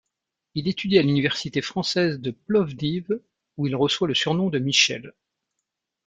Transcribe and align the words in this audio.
Il 0.55 0.67
étudie 0.67 0.97
à 0.97 1.03
l'université 1.03 1.61
française 1.61 2.19
de 2.19 2.31
Plovdiv, 2.31 3.19
où 3.57 3.67
il 3.67 3.75
reçoit 3.75 4.07
le 4.07 4.15
surnom 4.15 4.49
de 4.49 4.57
Michel. 4.57 5.13